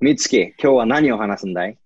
[0.00, 1.76] みつき、今日は何を話すんだい？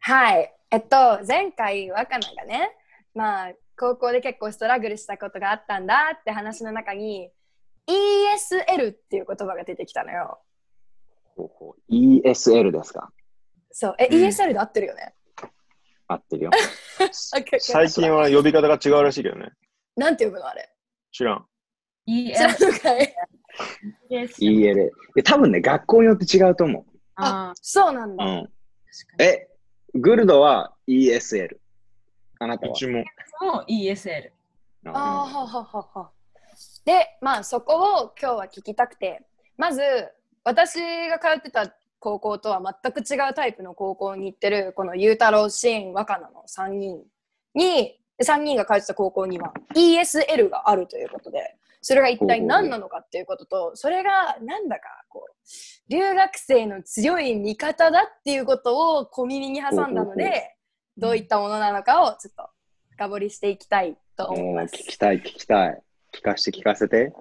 [0.00, 0.52] はい。
[0.70, 2.70] えっと、前回、若菜がね、
[3.14, 7.30] まあ、高校で結構ストラグルしたことがあったんだって話の中に、
[7.88, 10.40] ESL っていう言葉が出てきたのよ。
[11.36, 13.10] ほうほう ESL ですか？
[13.70, 13.94] そう。
[13.98, 15.14] え、うん ESL で合ってるよね？
[16.08, 16.50] 合ってるよ。
[17.12, 19.50] 最近は呼び方が違うらしいけどね。
[19.96, 20.68] なんて呼ぶのあれ？
[21.12, 21.46] 知らん。
[22.08, 23.14] 知らんのかい
[24.10, 24.34] ？ES。
[24.40, 24.90] EL。
[25.14, 26.86] で多分ね、学校によって違うと思
[27.16, 28.24] あそうなんだ。
[29.18, 29.48] え、
[29.94, 31.56] グルドは ESL。
[32.38, 32.72] あなたは？
[32.72, 33.04] うちも。
[33.40, 34.30] もう ESL。
[34.86, 36.10] あーはははは。
[36.84, 39.22] で、まあそこを今日は聞きたくて、
[39.56, 39.82] まず
[40.44, 47.04] 私が通ってた高校とは全く違うタイプの高校に行ってるこのゆうたろう、しん、若菜の3人
[47.54, 55.32] に、3人が通ってた高校には ESL があるということで、それが一体何なのかっていうことと、それがなんだかこう、
[55.90, 60.54] 留学生の強い味方だっていうことを小耳に挟んだので、
[60.96, 62.48] どういったものなのかをちょっと
[62.92, 64.74] 深掘りしていきたいと思います。
[64.76, 65.82] 聞きたい、聞きたい。
[66.14, 67.12] 聞かせて聞かせて。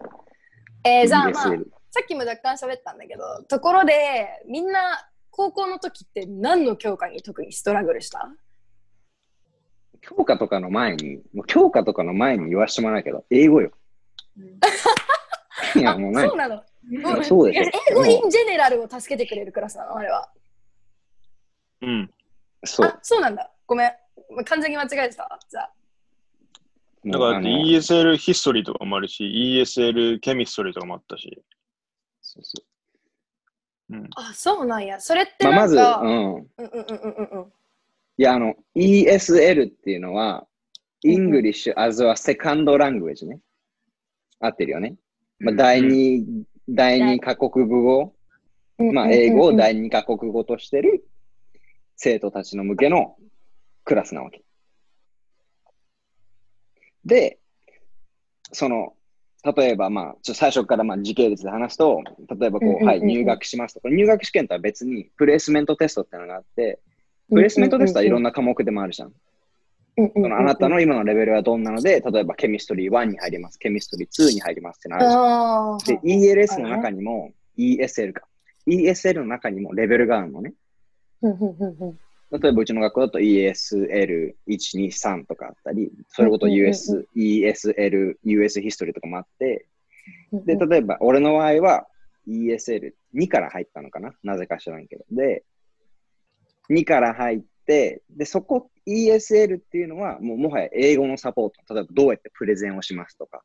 [0.83, 8.29] えー、じゃあまあ、さっきも若干喋ったんだけど、ところで、みんな高校の時って何の教科に特にストラグルした？
[10.01, 13.71] 教科とかの前に、もう教科とかの前に言わせてもらうけど、英語よ。
[15.75, 16.63] いや、もう何そうなの。
[17.23, 17.63] そうでしょ。
[17.91, 20.31] 英語イもンジェネラルを助けてくれるクラスなのあれは。
[21.81, 22.11] うん。
[22.61, 22.99] うそうあ、。
[23.01, 23.51] そうなんだ。
[23.67, 23.91] ごめん。
[24.45, 25.39] 完全に間違えてたわ。
[25.49, 25.73] じゃあ。
[27.05, 31.43] だから ESL ヒストリーとかもあるし、ESL ケミストリーとかもあったし。
[32.21, 32.63] そうそ
[33.91, 34.09] うん。
[34.15, 34.99] あ、そうなんや。
[34.99, 35.83] それってうまあ、まず、うん。
[35.83, 37.53] うんうんうんうんうん。
[38.17, 40.47] いや、あの、ESL っていうのは、
[41.03, 43.39] English as a second language ね。
[44.41, 44.95] 合ってるよね。
[45.39, 46.25] まあ、第二、
[46.67, 48.13] 第二カ国語、
[48.77, 51.05] まあ、英語を第二カ国語としてる
[51.95, 53.15] 生徒たちの向けの
[53.85, 54.43] クラスなわけ。
[57.05, 57.39] で、
[58.51, 58.93] その、
[59.43, 62.03] 例えば、まあ、ちょ最初からまあ時系列で話すと、
[62.39, 63.79] 例えばこう、はい、入学しますと。
[63.79, 66.79] これ入学試験とは別に、プレイスメントテストってのがあって、
[67.29, 69.13] プレイスメントテストはいろんな科目でもあるじゃん。
[70.13, 75.03] そのあなたの今のレベルはどんなので、例えばケミストリー1に入ります、ケミストリー2に入りますってなる
[75.85, 78.23] で、ELS の中にも、ESL か。
[78.67, 80.53] ESL の中にもレベルがあるのね。
[81.21, 81.29] 例
[82.49, 89.65] えばうちの学校だと ESL1、2、3とかあったり、それごと US、ESL、US ヒストリーとかもあって、
[90.45, 91.87] で、例えば俺の場合は
[92.27, 94.13] ESL2 から入ったのかな？
[94.23, 95.03] なぜか知らんけど。
[95.11, 95.43] で、
[96.69, 101.73] 2から入って、で、そこ ESL っていうのはもうもはや英語のサポート。
[101.73, 103.43] 例えばどうやってプレゼンをしますとか、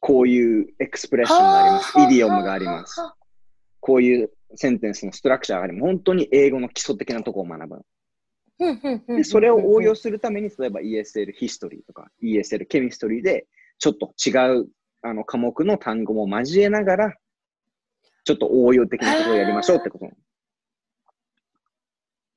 [0.00, 2.00] こういうエクスプレッションがあります。
[2.00, 3.00] イディオムがあります。
[3.80, 5.82] こういうセンテンスのストラクチャーがあります。
[5.82, 9.16] 本当に英語の基礎的なところを学ぶの。
[9.16, 13.46] で、それを応用するために、例えば ESL ヒストリーとか ESL ケミストリーで、
[13.78, 14.68] ちょっと違う
[15.02, 17.14] あの科目の単語も交えながら、
[18.24, 20.10] ちょっと応用的なことをやりましょうってこと。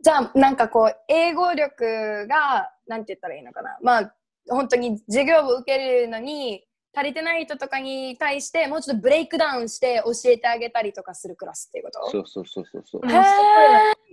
[0.07, 3.77] じゃあ、なんかこう、英語力が、なんて言ったらいいのかな。
[3.83, 4.15] まあ、
[4.47, 6.63] 本当に授業を受けるのに、
[6.95, 12.09] 足りてない人とかに対して、もうちょっとブレイクダウンして教えてあげたりとかするクラスっていうこと？
[12.09, 13.01] そうそうそうそうそう。
[13.03, 13.21] うんへー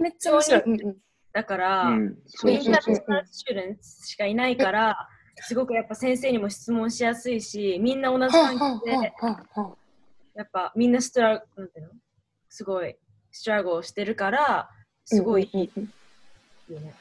[0.00, 0.62] めっちゃ面白い。
[0.62, 0.96] うんうん
[1.32, 2.74] だから、うん、そうそうそう。
[2.74, 5.08] ターナショナルスチューデンツしかいないから、
[5.42, 8.92] すごくやっぱ先生にも質問しやすいし、みんな同じ環境で、
[10.34, 11.92] やっぱみんなストラなんていうの
[12.48, 12.96] すごい
[13.30, 14.68] struggle をしてるから、
[15.04, 15.70] すごいいい
[16.72, 16.94] よね。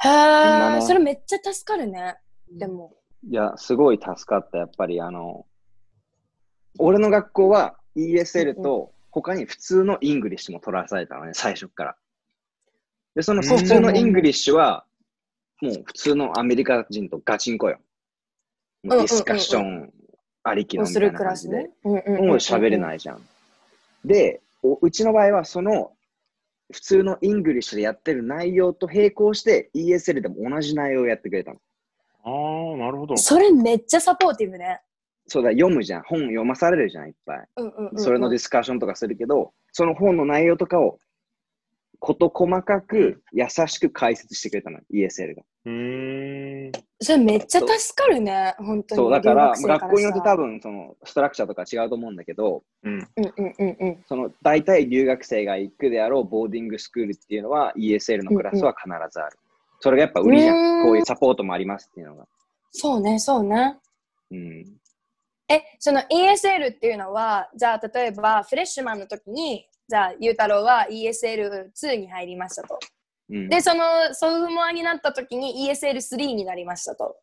[0.00, 2.16] へなねーそれめっちゃ助かるね。
[2.50, 2.94] でも。
[3.28, 4.58] いや、すごい助かった。
[4.58, 5.44] やっぱり、あの、
[6.78, 11.96] 俺の学校は ESL と他に普通の English も取らされたのね、最初から。
[13.14, 14.84] で、その普通の English は、
[15.60, 17.78] もう普通のアメリカ人とガチンコよ。
[18.84, 19.92] もうディスカッション
[20.44, 21.96] ありきのみたいをするクな感じでもう
[22.36, 23.28] 喋れないじゃん。
[24.04, 25.92] で、おうちの場合はその
[26.72, 31.60] 普通の English でやってる内容と並行して ESL でも同じ内容をやってくれたの。
[32.24, 33.16] ああ、なるほど。
[33.16, 34.80] それめっちゃ supportive ね。
[35.26, 36.02] そうだ、読むじゃん。
[36.02, 37.48] 本読まされるじゃん、いっぱい。
[37.56, 40.98] うんうんうんうんそれのディスカッションとかするけど、その本の内容とかを
[42.00, 45.42] こと細かく優しく解説してくれたの、ESL が。
[45.68, 46.72] うーん。
[47.00, 49.02] それめっちゃ助かるね、本当に。
[49.02, 50.58] そう、だから、留学生学校によって多分。
[50.58, 52.94] 分、その、ストラクチャーとか違うと思うんだけど、うん。
[52.94, 54.04] うんうんうんうん。
[54.08, 59.38] その、大体留学生が行くであろうボーディングスクールっていうのは ESL のクラスは必ずある。
[59.80, 60.84] それがやっぱ売りじゃうんん。
[60.84, 62.26] こういうサポートもありますっていうのが。
[62.72, 63.76] そうね、そうね。
[64.30, 64.64] うん。
[65.50, 72.78] え、その ESL っていうのは、じゃあ例えばフレッシュマンの時にじゃあ、ゆうたろうは ESL2 に入りましたと。
[73.30, 77.16] うんで、そのソフモアになった時に ESL3 になりましたと。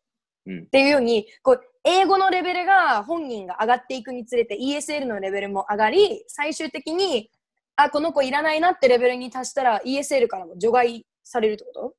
[0.46, 7.30] うんっていうように、こう、英語のレベルが本人が上がっていくにつれて ESL のレベルも上がり、最終的に、
[7.74, 11.94] あ、この子いらないなってレベルに達したら ESL からも除外されるってこと？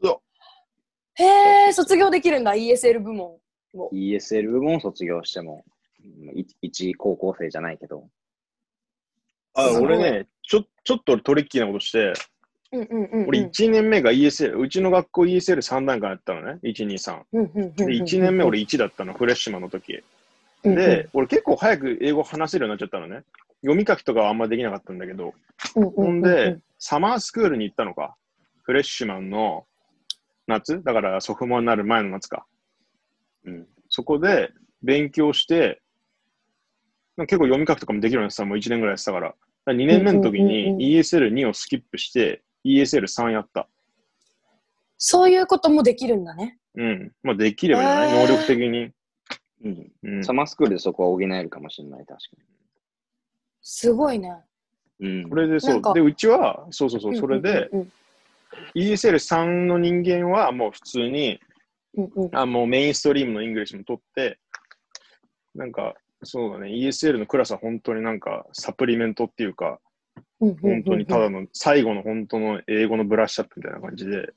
[0.00, 0.22] そ
[1.14, 3.36] へえ、卒業できるんだ、ESL 部門
[3.74, 3.90] を。
[3.92, 5.64] ESL 部門卒業しても、
[6.62, 8.08] 一高校生じゃないけど。
[9.54, 12.12] あ俺ね、ちょ、ちょっと俺トリッキーなことして。
[12.72, 17.20] 俺1年目が ESL、うちの学校 ESL3 段階やったのね、1、2、3。
[17.32, 20.02] うんうんうんうんで、1年目俺1だったの、フレッシュマンの時。
[20.62, 23.24] で、俺結構早く英語話せるようになっちゃったのね。
[23.60, 25.34] 読み書きとかはあんまできなかったんだけど。
[25.74, 28.16] ほうんんで、サマースクールに行ったのか。
[28.62, 29.66] フレッシュマンの
[30.46, 30.82] 夏？
[30.82, 32.46] だからソフトモアになる前の夏か。
[33.44, 33.66] うん。
[33.88, 34.50] そこで
[34.82, 35.82] 勉強して、
[37.18, 39.28] 結構読み書きとかもできるようになってたもう1年ぐらいやってたから。
[39.28, 43.68] だから2年目の時に ESL2 をスキップして、ESL3 やった。
[44.98, 46.58] そういうこともできるんだね。
[46.76, 47.12] うん。
[47.22, 48.90] まあできればいいんじゃない、へー能力的に。
[49.64, 49.92] うん。
[50.16, 52.18] うんサマースクールでそこは補えるかもしれない、確か
[53.62, 54.32] すごいね。
[55.00, 55.22] に。
[55.22, 55.28] うん。
[55.28, 55.94] それでそう。
[55.94, 57.92] で、うちは、そうそうそう、それで、うんうん
[58.74, 61.40] ESL3 の人間はもう普通に、
[61.94, 64.38] うんうんあもう mainstream の English も取って、
[65.54, 69.80] なんか、そうだね、ESL のクラスは本当になんか supplement っていうか、
[70.60, 74.36] 本当にただの最後の本当の英語のブラッシュアップみたいな感じで、へだか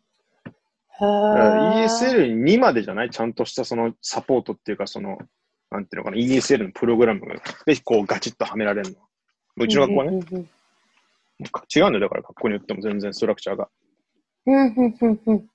[1.00, 5.18] らー ESL2 までじゃないちゃんとしたそのサポートっていうか、その、
[5.72, 7.36] なんていうのかな、ESL のプログラムが、
[7.66, 8.98] で、こうガチッとはめられるの。
[9.58, 10.50] うちの学校はね、うんうんうん。
[11.76, 13.68] 違うんだよ、だから学校によっても全然 structure が。
[14.46, 15.50] うんうんうんうん。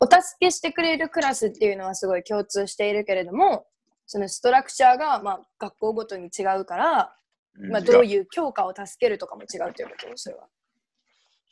[0.00, 3.66] お助けしてくれるクラスっていうのはすごい共通しているけれども、
[4.06, 7.14] そのストラクチャーがまあ学校ごとに違うから、
[7.58, 10.08] まあ、どういう教科を助けるとかも違うということ？
[10.16, 10.46] それは。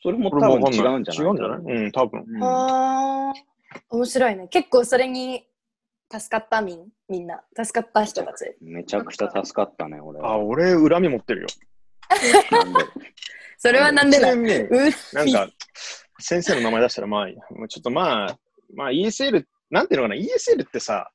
[0.02, 1.26] それもこれ多分違うんじゃない？
[1.26, 1.58] 違うんじゃない？
[1.58, 2.24] うん、多分。
[2.28, 3.32] うんああ、
[3.90, 4.48] 面白いね。
[4.48, 5.44] 結構それに
[6.12, 7.42] 助かったみん、みんな。
[7.56, 8.54] 助かった人たち。
[8.60, 10.34] めちゃくちゃ助かったね、俺は。
[10.34, 11.46] あ、俺、恨み持ってるよ。
[12.52, 12.78] なんで？
[13.58, 14.36] それはなんでだ？
[14.36, 15.48] なんか、
[16.20, 17.26] 先生の名前出したら、まあ、
[17.68, 18.38] ちょっとまあ、
[18.74, 21.10] まあ ESL、なんていうのかな、ESL ってさ、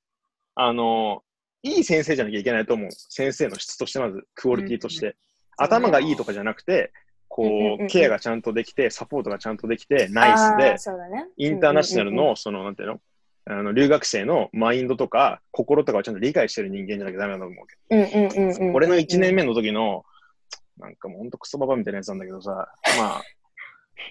[0.56, 1.24] あの、
[1.64, 2.90] いい先生じゃなきゃいけないと思う。
[2.92, 5.16] 先生の質として、まず、クオリティとして。
[5.58, 6.92] 頭がいいとかじゃなくて、うんうんうんうん
[7.34, 11.28] こう、ケアがちゃんとできて、サポートがちゃんとできて、ナイスで、ね。
[11.38, 13.02] インターナショナルうんうんうんの、その、なんていうの？
[13.46, 20.04] あの留学生のマインドとか心とかをちゃんと理解してる人間じゃなきゃダメだと思うけうんうんうんうんど、俺の1年目の時の、
[20.78, 22.52] なんかもうほんとクソババみたいなやつなんだけどさ、
[22.98, 23.24] まあ、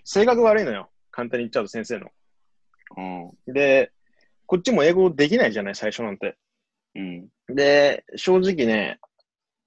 [0.04, 0.90] 性格悪いのよ。
[1.10, 2.08] 簡単に言っちゃうと先生の。
[2.96, 3.52] うん。
[3.52, 3.92] で、
[4.46, 6.36] こっちも英語できないじゃない、最初なんて。
[6.94, 7.28] うん。
[7.48, 8.98] で、正直ね、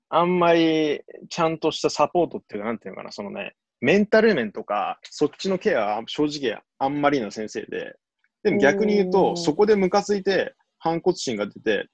[0.09, 7.95] あんまりちゃんとしたサポートっていうか、なんていうのかな、そのね、メンタル面とか、そっちのケアは正直あんまりの先生で、
[8.43, 11.87] でも逆に言ううと、んそこでムカついて、反骨心が出て、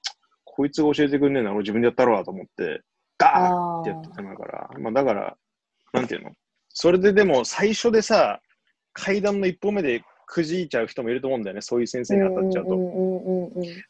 [0.44, 2.82] こいつが教えてくんねえなら俺自分でやったろうと思って、
[3.18, 5.36] ガーあってやってたのから、まあだから、
[5.92, 6.30] なんていうの？
[6.68, 8.40] それででも最初でさ、
[8.92, 12.78] 階段の一歩目でくじいちゃう人もいると思うんだよね、そういう先生に当たっちゃうと。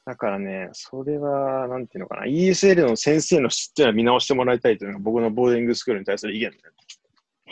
[0.06, 6.62] だからね、それは、なんていうのかな、ESL の先生の質っていうのは見直してもらいたいというのが僕のボーディングスクールに対する意見だよ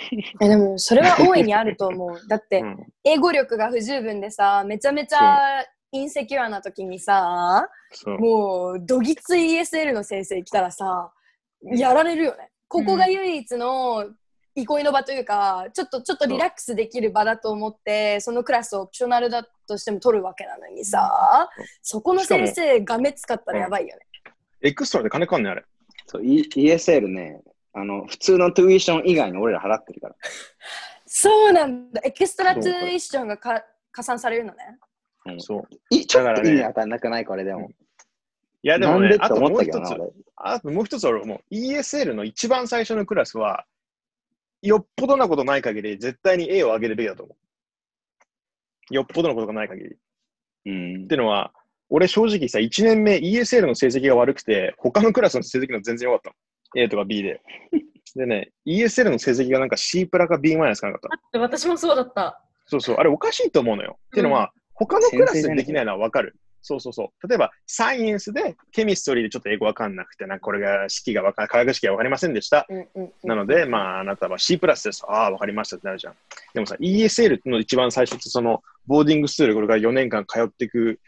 [0.40, 2.28] えでもそれは大いにあると思う。
[2.28, 2.76] だってね。
[3.04, 7.68] 英語力が不十分でさ、めちゃめちゃ insecure な時にさ。
[8.06, 11.12] もうどぎつい ESL の先生来たらさ、
[11.62, 12.50] やられるよね。
[12.68, 14.06] ここが唯一の
[14.62, 21.48] 憩いの場というか、ちょっとちょっとリラックスできる場だと思って、そのクラスを optional だとしても取るわけなのにさ、
[21.82, 24.02] そこの先生がきつかったらやばいよね。
[24.62, 25.64] extra で金かかんねんあれ。
[26.06, 30.16] そう、E- ESL ね、あの、普通の tuition 以外に俺ら払ってるから。
[31.06, 32.00] そうなんだ。
[32.04, 33.62] extra tuition がか
[33.92, 34.78] 加算されるのね。
[35.26, 35.68] うんそう。
[35.90, 37.70] いちょっと意味わかんなくないこれでも。
[38.62, 39.94] いや、でもねあともう一つ。
[40.36, 43.64] あともう一つ俺もう ESL の一番最初のクラスは、
[44.62, 47.36] よっぽどなことない限り、絶対に A を上げるべきだと思
[48.90, 48.94] う。
[48.94, 49.90] よっぽどのことがない限り。
[49.90, 49.92] っ
[50.66, 51.14] うんて。
[51.14, 51.52] いうのは、
[51.90, 56.82] 俺正直さ、1年目 ESL の成績が悪くて、他のクラスの成績の全然良かったの。
[56.84, 57.40] A とか B で。
[58.16, 61.08] でね、ESL の成績がなんか C プラか B マイナスかなかった。
[61.08, 62.42] だって私もそうだった。
[62.66, 63.98] そうそう、あれおかしいと思うのよ。
[64.06, 66.36] っていうのは、他のクラスでできないのはわかる。
[66.60, 67.28] そうそうそう。
[67.28, 72.66] 例えば、サイエンスで、ケミストリーでちょっと英語わかんなくて、なんかこれが式がわか化学式がわかりませんでした。
[72.68, 75.04] うんうんうんなので、まあ、あなたは C プラスです。
[75.08, 76.14] ああ、わかりましたってなるじゃん。
[76.54, 81.00] でもさ、ESL の一番最初って、その、ボーディングスクール、これから4年間通っていく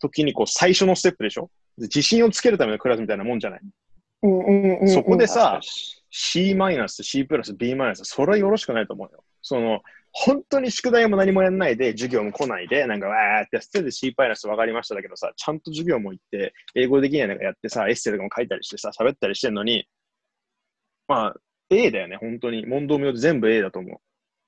[0.00, 1.50] 時に、こう、最初のステップでしょ？
[1.78, 3.60] で自信をつけるためのクラスみたいなもんじゃない。
[4.22, 5.60] うんうんうんうんそこでさ、
[6.10, 9.22] C マイナス、C プラス、B マイナス、それはよろしくないと思うよ。
[9.42, 9.80] その、
[10.12, 19.86] 本当に宿題も何もやんないで、授業も来ないで、なんかわーってやってで C マイナス分かりましただけどさ、ちゃんと授業も行って、英語できないのかやってさ、エッセイとかも書いたりしてさ、喋ったりしてんのに、
[21.06, 21.34] まあ、
[21.70, 22.66] A だよね、本当に。
[22.66, 24.00] 問答無用で全部 A だと思う。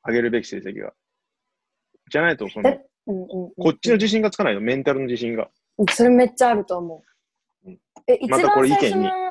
[0.09, 0.93] 上げるべき成績が。
[2.11, 2.71] じゃないと、その、
[3.07, 5.49] うんうんうんこっちの自信がつかないの、メンタルの自信が。
[5.91, 7.03] それめっちゃあると思
[7.65, 7.79] ううん。
[8.07, 9.22] え、一またこ番最初れ意見にのうん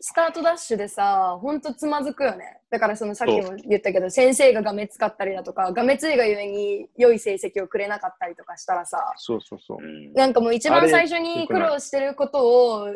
[0.00, 2.58] スタートダッシュでさ、ほんとつまずくよね。
[2.70, 9.78] だからそのさっきも言ったけど、先生ががめつかったりだとか、がめついがゆえに良い成績をくれなかったりとかしたらさ、そうそうそう。
[9.82, 12.86] うんなんかもう一番最初に苦労してることを、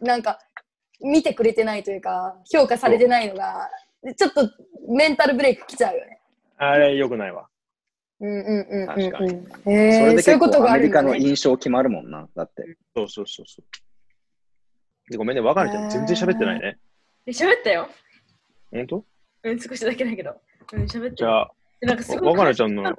[0.00, 0.38] なんか
[1.00, 3.68] 見てくれてないというか、評価されてないのが、
[4.16, 4.50] ちょっと
[4.88, 6.20] メンタルブレイクきちゃうよね。
[6.58, 7.48] あれ、良くないわ。
[8.20, 9.72] うんうんうんうん確かにうん。
[9.72, 10.90] えー、それでそういうことが結構アメリ。
[10.90, 12.26] カの印象決まるもんな。
[12.34, 12.76] だって。
[12.96, 13.64] そうそうそうそう。
[15.08, 16.78] でごめんね、若菜ちゃん全然喋ってないね。
[17.26, 17.88] え喋ったよ。
[18.72, 19.04] 本当？
[19.44, 20.40] うん、少しだけだけど。
[20.72, 22.98] うん、喋ったじゃあ、でなんかすごい若菜ちゃんの、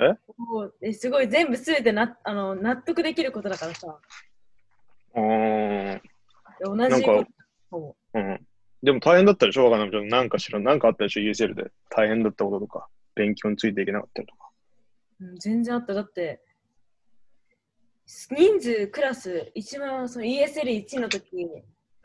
[0.00, 0.92] え？
[0.92, 3.98] すごい全部すべてなあの納得できることだからさ。
[5.14, 6.02] うーん、
[6.62, 7.24] 同なんかじこ
[7.70, 8.46] とうん。
[8.82, 10.08] でも大変だったでしょ、若菜ちゃん。
[10.08, 11.72] なんかしら、なんかあったでしょ、USL で。
[11.90, 14.50] 大変だったこととか、勉強についていけなかったりとか。
[15.20, 15.94] うん、全然あった。
[15.94, 16.40] だって、
[18.08, 21.46] 人数クラス、一番その ESL1 の時、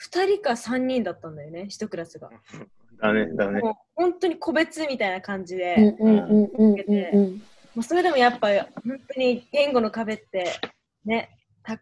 [0.02, 2.30] 2人か3人だったんだよね、1クラスが。
[3.02, 3.62] だね、だね。
[3.62, 7.42] もう本当に個別みたいな感じで、うんうんうんうんうんうん。
[7.74, 8.50] まあ、それでもやっぱ
[8.86, 10.52] 本当に言語の壁って
[11.06, 11.30] ね、
[11.64, 11.82] た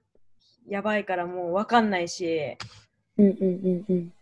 [0.68, 2.58] やばいからもう分かんないし、
[3.18, 4.14] うんうんうんうん。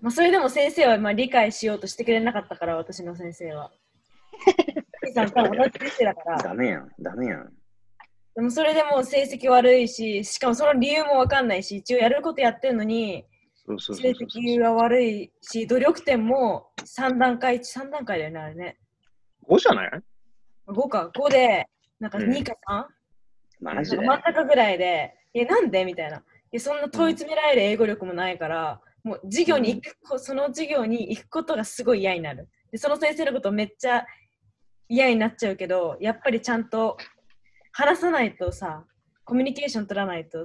[0.00, 3.72] まあ、それでも先生はまあ理解しようとしてくれなかったから、私の先生は。
[5.14, 6.42] さんと同じ先生だから。
[6.42, 6.92] ダメやん。
[6.98, 7.55] ダメやん。
[8.36, 13.24] でもそれでもう成績悪いし、しかもその理由もわかんないし、一応やることやってるのに、
[13.66, 18.76] 成績が悪いし、努力点も3段階、3段階だよね、あれね。
[19.48, 19.90] 5じゃない
[20.68, 21.66] ？5か、5で、
[21.98, 22.84] なんかうん2か 3?
[23.74, 23.96] マジで？
[23.98, 25.84] 真ん中ぐらいで、え、なんで？
[25.86, 26.22] みたいな。
[26.52, 32.50] え、そんな問い詰められる英語力もないから、もう授業に行く、その授業に行くことがすごい嫌になる。
[32.70, 34.04] で、その先生のことめっちゃ
[34.88, 36.98] 嫌になっちゃうけど、やっぱりちゃんと
[37.78, 38.84] 話さないとさ、
[39.22, 40.42] コミュニケーション取らないと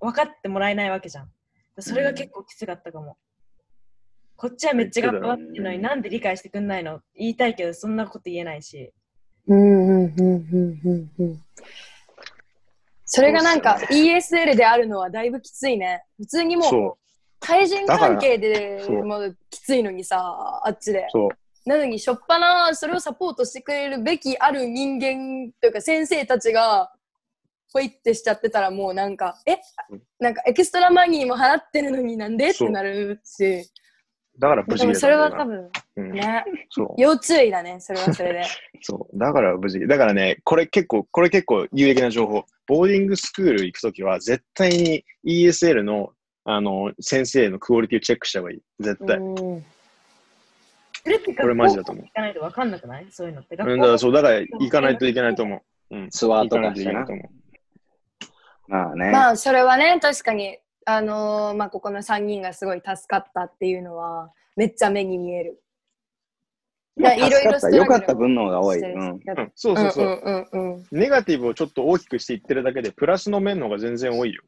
[0.00, 1.30] 分かってもらえないわけじゃん。
[1.78, 3.16] それが結構きつかったかも。
[4.34, 6.98] こっちはめっちゃ頑張ってるのになんで理解してくんないの？
[7.16, 8.92] 言いたいけどそんなこと言えないし。
[9.46, 11.42] うんうんうんうんうんうん。
[13.04, 16.02] それがなんか ESL であるのはだいぶきついね。
[16.16, 16.98] 普通にもうそ
[17.38, 21.10] 対人関係でもうきついのにさ、あっちでう、。
[21.12, 21.28] そう。
[21.66, 26.92] なのに、しょっぱな、それをサポートしてくれるべきある人間というか、先生たちが、
[27.72, 29.56] ほいってしちゃってたら、もうなんか、え
[30.20, 33.68] なんか extra money も払ってるのになんでってなるし、
[34.38, 36.44] だから無事それは多分、うん、ね、
[36.98, 38.44] 要注意だね、それはそれで。
[38.80, 39.18] そう。
[39.18, 39.80] だから無事。
[39.86, 42.44] だからね、これ結構、これ結構有益な情報。
[42.66, 46.10] boarding school 行くときは、絶対に ESL の、
[46.44, 48.60] あの、先生のクオリティをチェックした方がいい。
[48.80, 49.18] 絶対。
[49.18, 49.64] うん
[51.10, 53.06] れってこれマジだと思う行かないと分かんなくない？
[53.10, 53.56] そういうのって。
[53.56, 55.96] うん、だからそう、だから行かないといけないと思う。
[55.96, 56.10] うん。
[56.10, 57.06] ツアーと行かしてな。
[58.68, 59.10] まあね。
[59.10, 65.60] まあ、それはね、確かに、あのーまあ、ここの3人がすごい助かったっていうのは、めっちゃ目に見える。
[66.96, 68.78] まあいろいろ良かった分の方が多い。
[68.78, 69.10] うん。
[69.10, 69.20] うん、
[69.54, 70.22] そうそうそう。
[70.52, 70.86] うんうん。
[70.92, 74.42] ネガティブをちょっと大きくしていってるだけで、プラスの面の方が全然多いよ。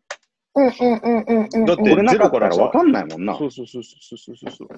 [0.55, 1.65] うんうんうんうんうん。
[1.67, 3.37] だってゼロからさらわかんないもんな。
[3.37, 4.69] そうそうそうそうそうそうそう。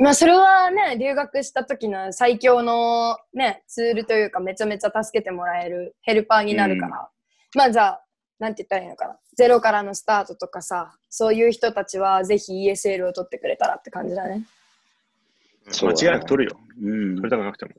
[0.00, 7.10] まあそれはね、留学した時の最強のね、ツールというかめちゃめちゃ助けてもらえるヘルパーになるから。
[7.54, 8.04] まあじゃあ、
[8.38, 9.18] なんて言ったらいいのかな。
[9.36, 14.44] ゼロからのスタートとかさ、そういう人たちはぜひ ESL を取ってくれたらって感じだね。
[15.68, 16.58] そう間違いなく取るよ。
[16.82, 17.72] うん取りたくなくても。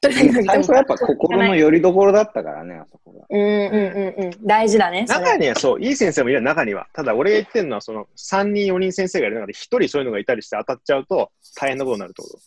[0.00, 3.26] 最初はやっぱ心の拠り所だったからね、あそこが。
[3.28, 4.46] うんうんうんうん。
[4.46, 5.04] 大事だね。
[5.06, 6.86] 中にはそう、いい先生もいるよ中には。
[6.92, 12.38] ただ、俺が言ってるのは、その、3人、4人先生がいる中で、1人そういうのがいたりして当たっちゃうと、大変なことになるってこと。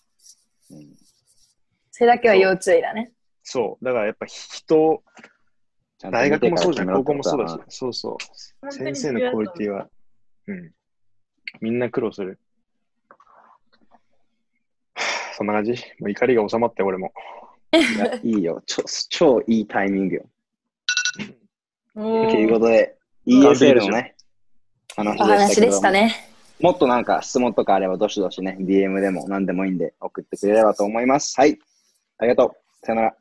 [0.71, 1.01] うん
[1.93, 3.11] それだけは要注意だね。
[3.43, 3.85] そう。
[3.85, 5.03] だからやっぱ人、
[6.09, 7.59] 大学もそうじゃん、高校もそうだし。
[7.67, 8.17] そうそ
[8.67, 8.71] う。
[8.71, 9.87] 先生のクオリティは、
[10.47, 10.71] うん。
[11.59, 12.39] みんな苦労する。
[15.41, 17.11] そんな感じもう怒りが収まって、俺も。
[17.73, 18.61] いやいいよ。
[18.67, 20.25] 超超いいタイミングよ。
[21.95, 22.95] おというーことで、
[23.25, 24.15] 完璧 ESL でしょのね、
[24.97, 26.15] お話で話でしたけどもしたね。
[26.59, 31.33] もっとなんか質問とかあれば、どしどしね、DM でも何でもいいんで送ってくれればと思います。
[31.39, 31.57] はい。
[32.19, 32.85] ありがとう。
[32.85, 33.15] さよなら。